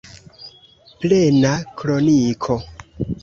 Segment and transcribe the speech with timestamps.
[1.03, 1.51] Plena
[1.83, 2.57] kroniko.